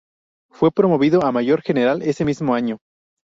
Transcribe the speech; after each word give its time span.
Fue 0.51 0.71
promovido 0.71 1.23
a 1.23 1.31
Mayor 1.31 1.61
General 1.61 2.01
ese 2.01 2.25
mismo 2.25 2.55
año. 2.55 2.79